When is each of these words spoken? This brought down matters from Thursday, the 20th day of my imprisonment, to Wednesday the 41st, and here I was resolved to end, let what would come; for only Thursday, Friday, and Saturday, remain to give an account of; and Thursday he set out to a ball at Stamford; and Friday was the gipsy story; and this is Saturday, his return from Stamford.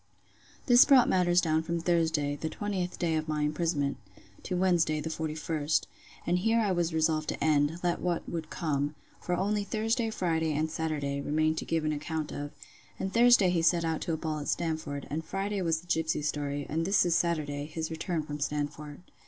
This 0.65 0.83
brought 0.83 1.03
down 1.07 1.11
matters 1.11 1.41
from 1.41 1.79
Thursday, 1.79 2.35
the 2.35 2.49
20th 2.49 2.97
day 2.97 3.15
of 3.17 3.27
my 3.27 3.43
imprisonment, 3.43 3.97
to 4.41 4.57
Wednesday 4.57 4.99
the 4.99 5.11
41st, 5.11 5.81
and 6.25 6.39
here 6.39 6.59
I 6.59 6.71
was 6.71 6.91
resolved 6.91 7.29
to 7.29 7.43
end, 7.43 7.77
let 7.83 8.01
what 8.01 8.27
would 8.27 8.49
come; 8.49 8.95
for 9.21 9.35
only 9.35 9.63
Thursday, 9.63 10.09
Friday, 10.09 10.53
and 10.53 10.71
Saturday, 10.71 11.21
remain 11.21 11.53
to 11.53 11.65
give 11.65 11.85
an 11.85 11.93
account 11.93 12.31
of; 12.31 12.49
and 12.99 13.13
Thursday 13.13 13.51
he 13.51 13.61
set 13.61 13.85
out 13.85 14.01
to 14.01 14.13
a 14.13 14.17
ball 14.17 14.39
at 14.39 14.47
Stamford; 14.47 15.05
and 15.11 15.23
Friday 15.23 15.61
was 15.61 15.81
the 15.81 15.85
gipsy 15.87 16.23
story; 16.23 16.65
and 16.67 16.83
this 16.83 17.05
is 17.05 17.13
Saturday, 17.13 17.67
his 17.67 17.91
return 17.91 18.23
from 18.23 18.39
Stamford. 18.39 19.01